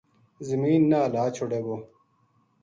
زمین 0.47 0.81
نا 0.89 0.99
ہلا 1.05 1.23
چھوڈے 1.35 1.59
گو 1.65 1.75